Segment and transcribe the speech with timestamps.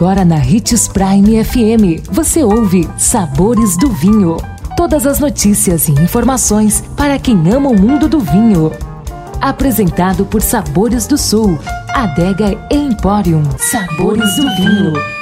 [0.00, 4.38] Agora na Ritz Prime FM, você ouve Sabores do Vinho.
[4.74, 8.72] Todas as notícias e informações para quem ama o mundo do vinho.
[9.42, 11.58] Apresentado por Sabores do Sul,
[11.90, 13.42] Adega Emporium.
[13.58, 15.20] Sabores do Vinho.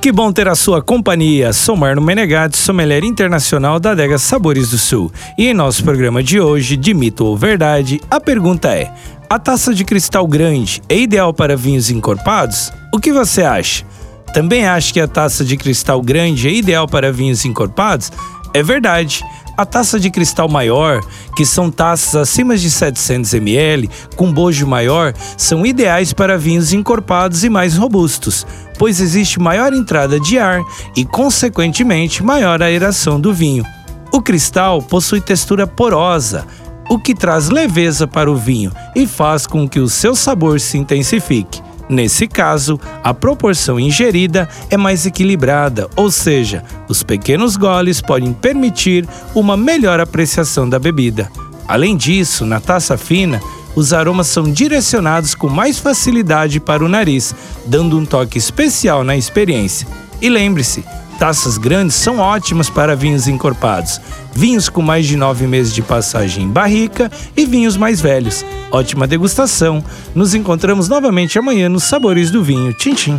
[0.00, 1.52] Que bom ter a sua companhia.
[1.52, 5.12] Sou Marno Menegatti, sommelier internacional da Adega Sabores do Sul.
[5.36, 8.92] E em nosso programa de hoje, de mito ou verdade, a pergunta é:
[9.30, 12.72] a taça de cristal grande é ideal para vinhos encorpados?
[12.94, 13.84] O que você acha?
[14.32, 18.10] Também acha que a taça de cristal grande é ideal para vinhos encorpados?
[18.54, 19.22] É verdade.
[19.54, 21.02] A taça de cristal maior,
[21.36, 27.44] que são taças acima de 700 ml, com bojo maior, são ideais para vinhos encorpados
[27.44, 28.46] e mais robustos,
[28.78, 30.62] pois existe maior entrada de ar
[30.96, 33.64] e, consequentemente, maior aeração do vinho.
[34.10, 36.46] O cristal possui textura porosa,
[36.88, 40.78] o que traz leveza para o vinho e faz com que o seu sabor se
[40.78, 41.62] intensifique.
[41.88, 49.08] Nesse caso, a proporção ingerida é mais equilibrada, ou seja, os pequenos goles podem permitir
[49.34, 51.30] uma melhor apreciação da bebida.
[51.66, 53.40] Além disso, na taça fina,
[53.74, 59.16] os aromas são direcionados com mais facilidade para o nariz, dando um toque especial na
[59.16, 59.86] experiência.
[60.20, 60.84] E lembre-se,
[61.18, 64.00] Taças grandes são ótimas para vinhos encorpados,
[64.32, 68.46] vinhos com mais de nove meses de passagem em barrica e vinhos mais velhos.
[68.70, 69.82] Ótima degustação.
[70.14, 72.72] Nos encontramos novamente amanhã nos Sabores do Vinho.
[72.72, 73.18] Tchim, tchim